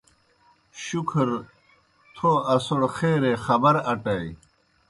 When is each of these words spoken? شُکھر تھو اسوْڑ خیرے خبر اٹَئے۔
شُکھر 0.83 1.29
تھو 2.15 2.29
اسوْڑ 2.53 2.81
خیرے 2.95 3.33
خبر 3.45 3.75
اٹَئے۔ 3.91 4.27